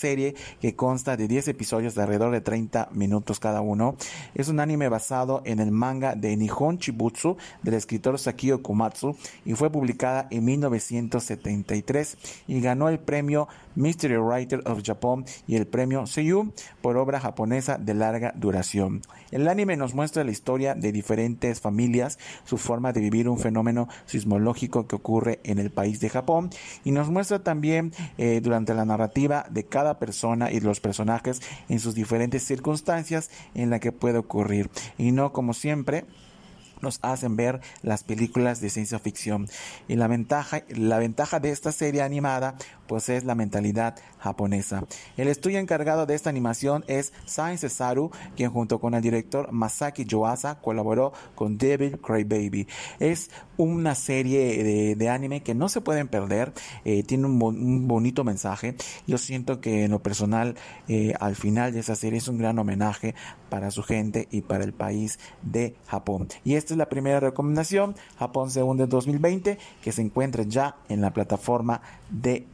[0.62, 3.96] que consta de 10 episodios de alrededor de 30 minutos cada uno.
[4.36, 9.15] Es un anime basado en el manga de Nihon Chibutsu del escritor Sakio Komatsu
[9.46, 15.68] y fue publicada en 1973 y ganó el premio Mystery Writer of Japan y el
[15.68, 19.02] premio Seiyu por obra japonesa de larga duración.
[19.32, 23.88] El anime nos muestra la historia de diferentes familias, su forma de vivir un fenómeno
[24.06, 26.50] sismológico que ocurre en el país de Japón
[26.84, 31.80] y nos muestra también eh, durante la narrativa de cada persona y los personajes en
[31.80, 36.06] sus diferentes circunstancias en la que puede ocurrir y no como siempre
[36.82, 39.48] nos hacen ver las películas de ciencia ficción.
[39.88, 42.56] Y la ventaja, la ventaja de esta serie animada
[42.88, 44.84] pues es la mentalidad japonesa.
[45.17, 50.06] El estudio encargado de esta animación es Science Saru, quien junto con el director Masaki
[50.06, 52.67] Yoasa colaboró con Devil Crybaby.
[53.00, 58.76] Es una serie de, anime que no se pueden perder, eh, tiene un, bonito mensaje.
[59.08, 60.56] Yo siento que en lo personal,
[60.88, 63.15] eh, al final de esa serie es un gran homenaje
[63.50, 66.28] para su gente y para el país de Japón.
[66.43, 71.02] Y esta es la primera recomendación, Japón se hunde 2020, que se encuentra ya en
[71.02, 72.48] la plataforma de.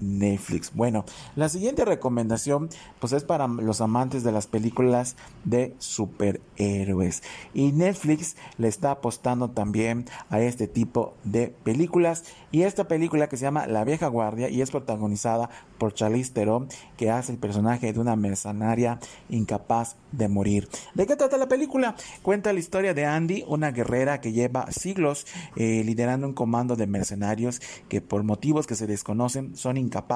[0.76, 1.04] Bueno,
[1.36, 7.24] la siguiente recomendación pues es para los amantes de las películas de superhéroes.
[7.56, 12.24] Y Netflix le está apostando también a este tipo de películas.
[12.52, 16.68] Y esta película que se llama La vieja guardia y es protagonizada por Charlize Theron,
[16.98, 20.70] que hace el personaje de una mercenaria incapaz de morir.
[20.94, 21.96] ¿De qué trata la película?
[22.22, 26.86] Cuenta la historia de Andy, una guerrera que lleva siglos eh, liderando un comando de
[26.86, 30.11] mercenarios que por motivos que se desconocen son incapaces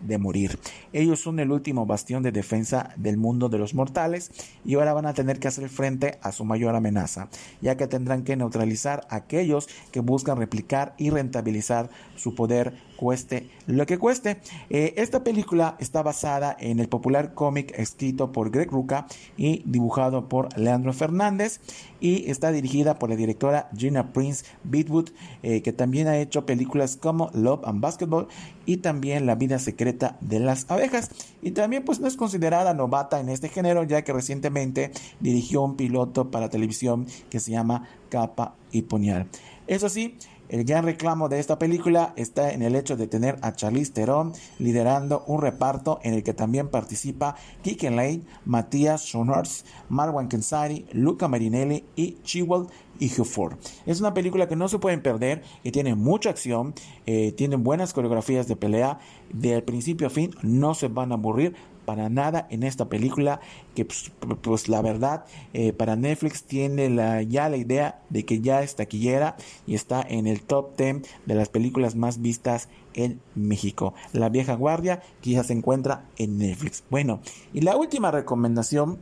[0.00, 0.58] de morir.
[0.92, 4.30] Ellos son el último bastión de defensa del mundo de los mortales
[4.64, 7.28] y ahora van a tener que hacer frente a su mayor amenaza,
[7.60, 13.48] ya que tendrán que neutralizar a aquellos que buscan replicar y rentabilizar su poder cueste
[13.66, 14.36] lo que cueste.
[14.68, 19.06] Eh, esta película está basada en el popular cómic escrito por Greg Rucka
[19.38, 21.60] y dibujado por Leandro Fernández
[21.98, 25.08] y está dirigida por la directora Gina Prince Bitwood,
[25.42, 28.28] eh, que también ha hecho películas como Love and Basketball
[28.66, 31.10] y también La vida secreta de las abejas.
[31.40, 35.76] Y también pues no es considerada novata en este género, ya que recientemente dirigió un
[35.76, 39.26] piloto para televisión que se llama Capa y Puñal.
[39.66, 40.18] Eso sí,
[40.50, 44.32] el gran reclamo de esta película está en el hecho de tener a Charlize Theron
[44.58, 51.28] liderando un reparto en el que también participa Kike Lane, Matías Schoners, Marwan Kensari, Luca
[51.28, 52.66] Marinelli y Chiwell
[52.98, 53.58] y Huford.
[53.86, 56.74] Es una película que no se pueden perder, que tiene mucha acción,
[57.06, 58.98] eh, tiene buenas coreografías de pelea,
[59.32, 61.54] del principio a fin no se van a aburrir,
[61.90, 63.40] para nada en esta película
[63.74, 68.40] que pues, pues la verdad eh, para Netflix tiene la, ya la idea de que
[68.40, 69.34] ya es taquillera
[69.66, 73.92] y está en el top 10 de las películas más vistas en México.
[74.12, 76.84] La vieja guardia que ya se encuentra en Netflix.
[76.90, 77.22] Bueno,
[77.52, 78.98] y la última recomendación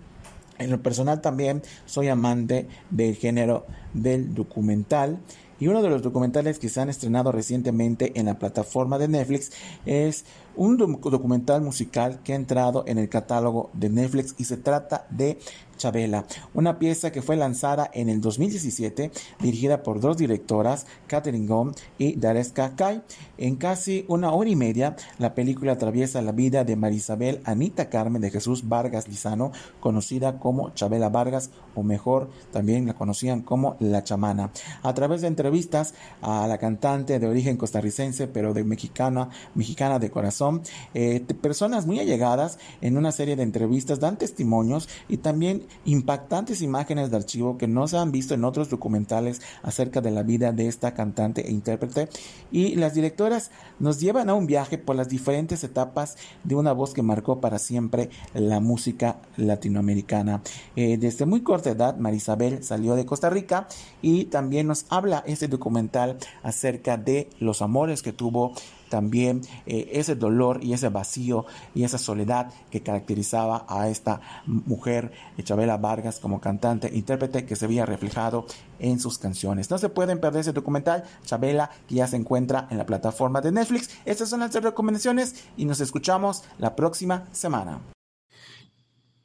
[0.59, 5.19] en lo personal también soy amante del género del documental
[5.61, 9.51] y uno de los documentales que se han estrenado recientemente en la plataforma de Netflix
[9.87, 10.25] es
[10.59, 15.39] un documental musical que ha entrado en el catálogo de Netflix y se trata de
[15.79, 21.73] Chabela, una pieza que fue lanzada en el 2017, dirigida por dos directoras, Catherine Gom
[21.97, 23.01] y Dareska Kai.
[23.39, 28.21] En casi una hora y media, la película atraviesa la vida de Marisabel Anita Carmen
[28.21, 34.03] de Jesús Vargas Lizano, conocida como Chabela Vargas, o mejor, también la conocían como La
[34.03, 34.51] Chamana.
[34.83, 40.11] A través de entrevistas a la cantante de origen costarricense, pero de mexicana, mexicana de
[40.11, 40.48] corazón,
[40.95, 47.11] eh, personas muy allegadas en una serie de entrevistas dan testimonios y también impactantes imágenes
[47.11, 50.69] de archivo que no se han visto en otros documentales acerca de la vida de
[50.69, 52.09] esta cantante e intérprete.
[52.51, 56.95] Y las directoras nos llevan a un viaje por las diferentes etapas de una voz
[56.95, 60.43] que marcó para siempre la música latinoamericana.
[60.77, 63.69] Eh, desde muy corta edad, Marisabel salió de Costa Rica
[64.03, 68.53] y también nos habla este documental acerca de los amores que tuvo
[68.89, 75.13] también eh, ese dolor y ese vacío y esa soledad que caracterizaba a esta mujer,
[75.43, 78.47] Chabela Vargas, como cantante, intérprete, que se veía reflejado
[78.79, 79.71] en sus canciones.
[79.71, 83.53] No se pueden perder ese documental, Chabela, que ya se encuentra en la plataforma de
[83.53, 83.91] Netflix.
[84.05, 87.81] Estas son las recomendaciones y nos escuchamos la próxima semana.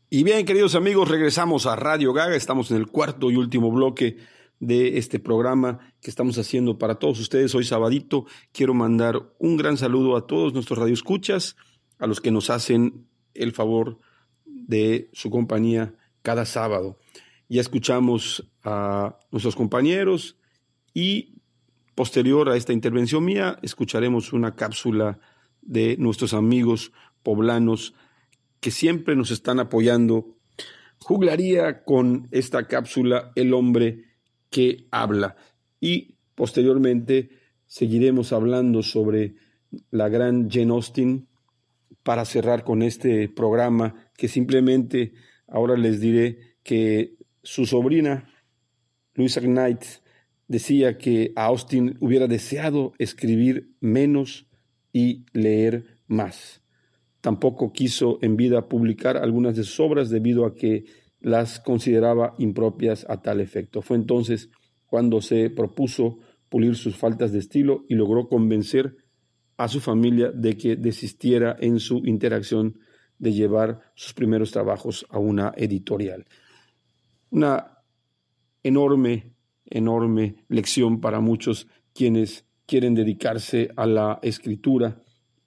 [0.10, 2.36] Y bien, queridos amigos, regresamos a Radio Gaga.
[2.36, 4.17] Estamos en el cuarto y último bloque
[4.65, 8.26] de este programa que estamos haciendo para todos ustedes hoy sabadito.
[8.52, 11.58] Quiero mandar un gran saludo a todos nuestros radioescuchas,
[12.00, 14.00] a los que nos hacen el favor
[14.46, 16.98] de su compañía cada sábado.
[17.50, 20.38] Ya escuchamos a nuestros compañeros
[20.94, 21.42] y
[21.94, 25.19] posterior a esta intervención mía escucharemos una cápsula
[25.62, 27.94] de nuestros amigos poblanos
[28.62, 30.38] que siempre nos están apoyando,
[31.00, 34.13] juglaría con esta cápsula El hombre
[34.54, 35.35] que habla.
[35.81, 37.29] Y posteriormente
[37.65, 39.33] seguiremos hablando sobre
[39.89, 41.27] la gran Jane Austen
[42.04, 45.13] para cerrar con este programa que simplemente
[45.47, 48.29] ahora les diré que su sobrina
[49.15, 49.83] Louisa Knight
[50.47, 54.47] decía que Austin hubiera deseado escribir menos
[54.91, 56.62] y leer más.
[57.21, 60.85] Tampoco quiso en vida publicar algunas de sus obras debido a que
[61.24, 63.82] las consideraba impropias a tal efecto.
[63.82, 64.50] Fue entonces
[64.86, 66.19] cuando se propuso
[66.50, 68.98] pulir sus faltas de estilo y logró convencer
[69.58, 72.78] a su familia de que desistiera en su interacción
[73.17, 76.26] de llevar sus primeros trabajos a una editorial.
[77.30, 77.80] Una
[78.62, 79.34] enorme,
[79.65, 85.02] enorme lección para muchos quienes quieren dedicarse a la escritura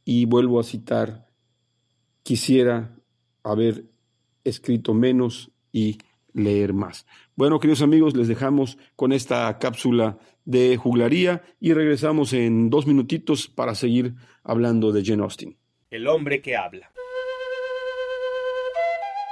[0.04, 1.26] y vuelvo a citar,
[2.22, 2.96] quisiera
[3.42, 3.84] haber
[4.42, 5.98] escrito menos y
[6.32, 7.04] leer más.
[7.34, 10.16] Bueno, queridos amigos, les dejamos con esta cápsula
[10.46, 15.58] de juglaría y regresamos en dos minutitos para seguir hablando de Jane Austen.
[15.90, 16.90] El hombre que habla.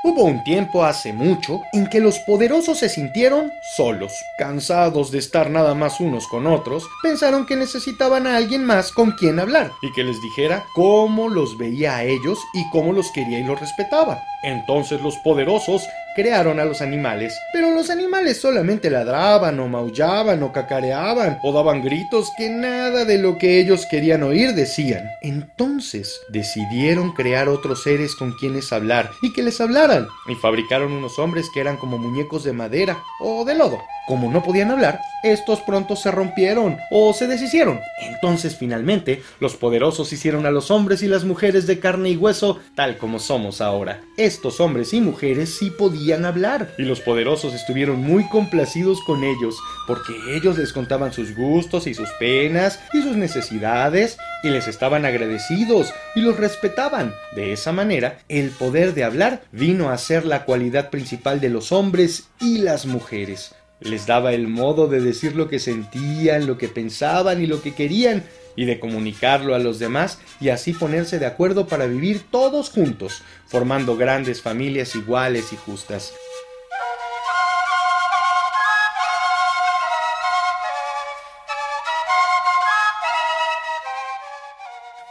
[0.07, 4.12] Hubo un tiempo hace mucho en que los poderosos se sintieron solos.
[4.36, 9.12] Cansados de estar nada más unos con otros, pensaron que necesitaban a alguien más con
[9.12, 13.40] quien hablar y que les dijera cómo los veía a ellos y cómo los quería
[13.40, 14.20] y los respetaba.
[14.42, 20.52] Entonces los poderosos crearon a los animales, pero los animales solamente ladraban o maullaban o
[20.52, 25.10] cacareaban o daban gritos que nada de lo que ellos querían oír decían.
[25.22, 31.18] Entonces decidieron crear otros seres con quienes hablar y que les hablaran, y fabricaron unos
[31.18, 33.80] hombres que eran como muñecos de madera o de lodo.
[34.06, 37.80] Como no podían hablar, estos pronto se rompieron o se deshicieron.
[38.02, 42.60] Entonces finalmente los poderosos hicieron a los hombres y las mujeres de carne y hueso
[42.74, 44.02] tal como somos ahora.
[44.18, 49.57] Estos hombres y mujeres sí podían hablar y los poderosos estuvieron muy complacidos con ellos
[49.86, 55.07] porque ellos les contaban sus gustos y sus penas y sus necesidades y les estaban
[55.07, 57.14] agradecidos y los respetaban.
[57.34, 61.72] De esa manera, el poder de hablar vino a ser la cualidad principal de los
[61.72, 66.68] hombres y las mujeres les daba el modo de decir lo que sentían, lo que
[66.68, 68.24] pensaban y lo que querían,
[68.57, 73.22] y de comunicarlo a los demás y así ponerse de acuerdo para vivir todos juntos,
[73.46, 76.12] formando grandes familias iguales y justas.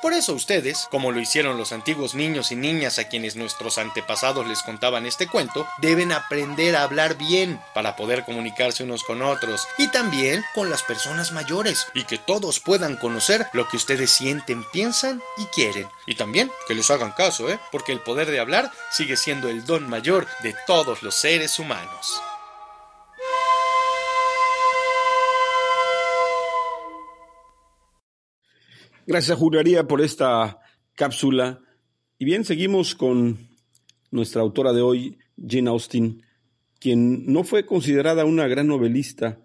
[0.03, 4.45] Por eso ustedes, como lo hicieron los antiguos niños y niñas a quienes nuestros antepasados
[4.45, 9.65] les contaban este cuento, deben aprender a hablar bien para poder comunicarse unos con otros
[9.77, 14.65] y también con las personas mayores y que todos puedan conocer lo que ustedes sienten,
[14.73, 15.87] piensan y quieren.
[16.05, 17.57] Y también que les hagan caso, ¿eh?
[17.71, 22.21] porque el poder de hablar sigue siendo el don mayor de todos los seres humanos.
[29.05, 30.59] Gracias, Juraría, por esta
[30.95, 31.59] cápsula.
[32.17, 33.49] Y bien, seguimos con
[34.11, 36.23] nuestra autora de hoy, Jane Austen,
[36.79, 39.39] quien no fue considerada una gran novelista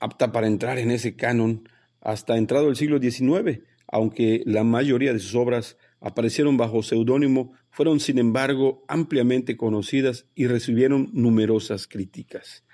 [0.00, 1.68] apta para entrar en ese canon
[2.00, 8.00] hasta entrado el siglo XIX, aunque la mayoría de sus obras aparecieron bajo seudónimo, fueron
[8.00, 12.64] sin embargo ampliamente conocidas y recibieron numerosas críticas.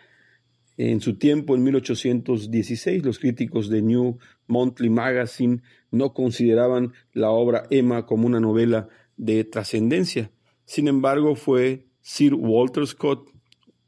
[0.82, 4.16] En su tiempo, en 1816, los críticos de New
[4.46, 5.60] Monthly Magazine
[5.90, 10.30] no consideraban la obra Emma como una novela de trascendencia.
[10.64, 13.28] Sin embargo, fue Sir Walter Scott,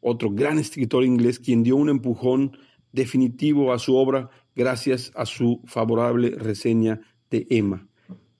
[0.02, 2.58] otro gran escritor inglés, quien dio un empujón
[2.92, 7.88] definitivo a su obra gracias a su favorable reseña de Emma.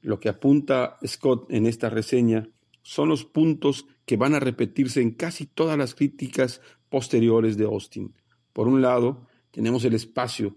[0.03, 2.50] Lo que apunta Scott en esta reseña
[2.82, 8.12] son los puntos que van a repetirse en casi todas las críticas posteriores de Austin.
[8.53, 10.57] Por un lado, tenemos el espacio,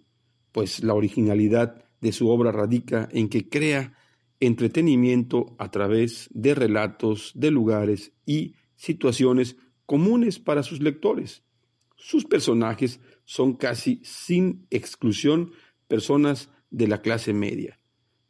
[0.51, 3.93] pues la originalidad de su obra radica en que crea
[4.39, 11.43] entretenimiento a través de relatos de lugares y situaciones comunes para sus lectores.
[11.95, 15.51] Sus personajes son casi sin exclusión
[15.87, 17.79] personas de la clase media,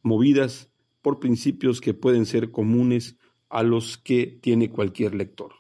[0.02, 3.18] movidas por principios que pueden ser comunes
[3.50, 5.54] a los que tiene cualquier lector,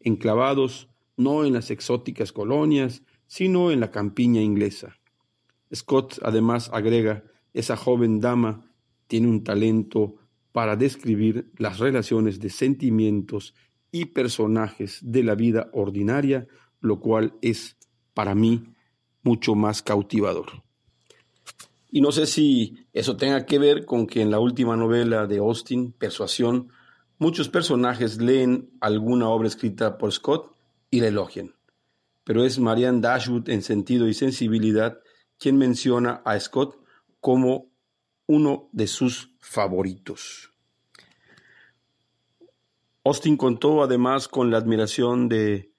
[0.00, 4.98] enclavados no en las exóticas colonias sino en la campiña inglesa.
[5.72, 7.22] Scott además agrega,
[7.54, 8.68] esa joven dama
[9.06, 10.16] tiene un talento
[10.50, 13.54] para describir las relaciones de sentimientos
[13.92, 16.48] y personajes de la vida ordinaria,
[16.80, 17.76] lo cual es
[18.14, 18.64] para mí
[19.22, 20.64] mucho más cautivador.
[21.88, 25.38] Y no sé si eso tenga que ver con que en la última novela de
[25.38, 26.72] Austin, Persuasión,
[27.20, 30.54] Muchos personajes leen alguna obra escrita por Scott
[30.88, 31.56] y la elogian,
[32.28, 35.00] pero es Marianne Dashwood en sentido y sensibilidad
[35.38, 36.76] quien menciona a Scott
[37.20, 37.72] como
[38.26, 40.52] uno de sus favoritos.
[43.02, 45.72] Austin contó además con la admiración de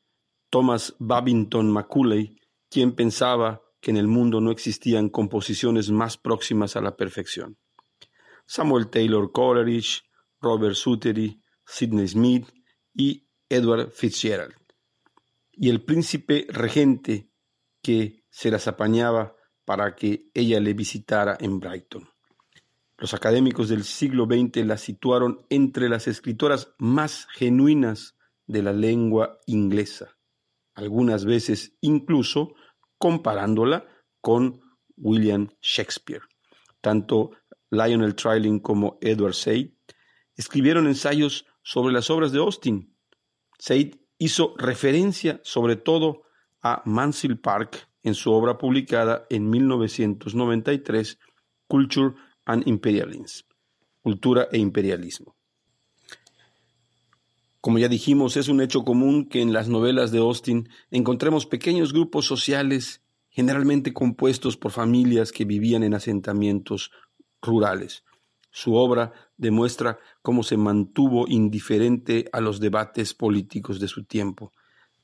[0.49, 2.35] Thomas Babington Macaulay,
[2.67, 7.59] quien pensaba que en el mundo no existían composiciones más próximas a la perfección.
[8.47, 10.01] Samuel Taylor Coleridge,
[10.41, 12.47] Robert Southey, Sidney Smith
[12.95, 14.58] y Edward Fitzgerald.
[15.61, 17.33] Y el príncipe regente
[17.83, 19.35] que se las apañaba
[19.65, 22.07] para que ella le visitara en Brighton.
[22.97, 28.15] Los académicos del siglo XX la situaron entre las escritoras más genuinas
[28.47, 30.17] de la lengua inglesa,
[30.75, 32.55] algunas veces incluso
[32.97, 33.85] comparándola
[34.21, 34.61] con
[34.95, 36.23] William Shakespeare.
[36.79, 37.31] Tanto
[37.69, 39.71] Lionel Trilling como Edward Said
[40.37, 42.97] escribieron ensayos sobre las obras de Austin.
[43.57, 46.23] Said hizo referencia sobre todo
[46.61, 51.17] a Mansfield Park en su obra publicada en 1993,
[51.67, 52.15] Culture
[52.45, 53.47] and Imperialism,
[54.01, 55.35] Cultura e Imperialismo.
[57.61, 61.91] Como ya dijimos, es un hecho común que en las novelas de Austin encontremos pequeños
[61.91, 66.91] grupos sociales, generalmente compuestos por familias que vivían en asentamientos
[67.41, 68.03] rurales.
[68.51, 74.51] Su obra demuestra cómo se mantuvo indiferente a los debates políticos de su tiempo,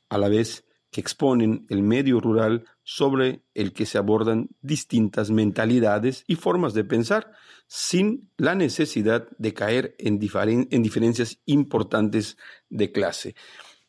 [0.10, 6.24] a la vez que exponen el medio rural sobre el que se abordan distintas mentalidades
[6.28, 7.32] y formas de pensar,
[7.68, 10.20] sin la necesidad de caer en,
[10.70, 12.38] en diferencias importantes
[12.70, 13.36] de clase.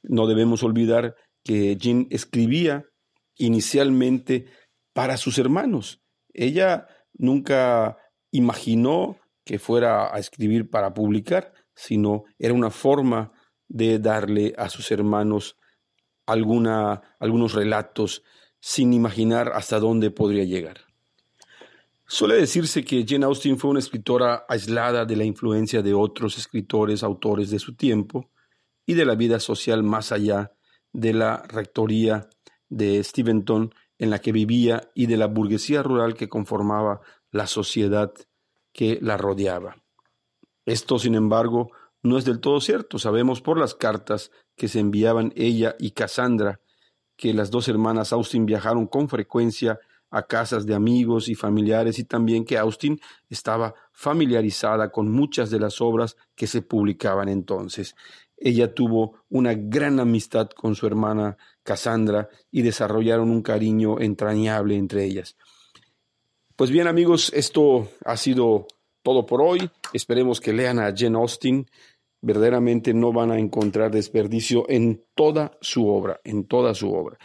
[0.02, 2.86] No debemos olvidar que Jean escribía
[3.36, 4.46] inicialmente
[4.92, 6.00] para sus hermanos.
[6.32, 7.98] Ella nunca
[8.30, 13.32] imaginó que fuera a escribir para publicar, sino era una forma
[13.68, 15.56] de darle a sus hermanos
[16.26, 18.24] alguna, algunos relatos
[18.60, 20.80] sin imaginar hasta dónde podría llegar.
[22.08, 27.04] Suele decirse que Jane Austen fue una escritora aislada de la influencia de otros escritores,
[27.04, 28.30] autores de su tiempo
[28.84, 30.52] y de la vida social más allá
[30.92, 32.28] de la rectoría
[32.68, 38.12] de Steventon en la que vivía y de la burguesía rural que conformaba la sociedad
[38.76, 39.82] que la rodeaba.
[40.66, 41.70] Esto, sin embargo,
[42.02, 42.98] no es del todo cierto.
[42.98, 46.60] Sabemos por las cartas que se enviaban ella y Cassandra
[47.16, 52.04] que las dos hermanas Austin viajaron con frecuencia a casas de amigos y familiares y
[52.04, 53.00] también que Austin
[53.30, 57.96] estaba familiarizada con muchas de las obras que se publicaban entonces.
[58.36, 65.06] Ella tuvo una gran amistad con su hermana Cassandra y desarrollaron un cariño entrañable entre
[65.06, 65.36] ellas.
[66.56, 68.66] Pues bien amigos, esto ha sido
[69.02, 69.70] todo por hoy.
[69.92, 71.66] Esperemos que lean a Jane Austen.
[72.22, 77.18] Verdaderamente no van a encontrar desperdicio en toda su obra, en toda su obra.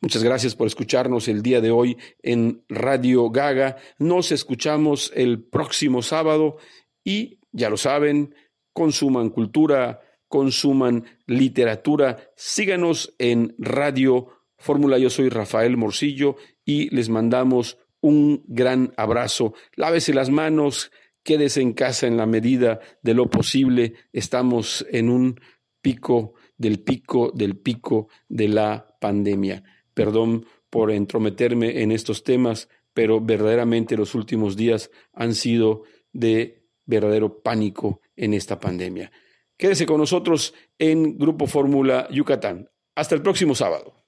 [0.00, 3.76] Muchas gracias por escucharnos el día de hoy en Radio Gaga.
[4.00, 6.56] Nos escuchamos el próximo sábado
[7.04, 8.34] y ya lo saben,
[8.72, 12.32] consuman cultura, consuman literatura.
[12.34, 14.26] Síganos en Radio
[14.58, 14.98] Fórmula.
[14.98, 19.54] Yo soy Rafael Morcillo y les mandamos un gran abrazo.
[19.74, 20.92] Lávese las manos,
[21.24, 23.94] quédese en casa en la medida de lo posible.
[24.12, 25.40] Estamos en un
[25.82, 29.64] pico del pico del pico de la pandemia.
[29.92, 35.82] Perdón por entrometerme en estos temas, pero verdaderamente los últimos días han sido
[36.12, 39.10] de verdadero pánico en esta pandemia.
[39.56, 42.70] Quédese con nosotros en Grupo Fórmula Yucatán.
[42.94, 44.05] Hasta el próximo sábado.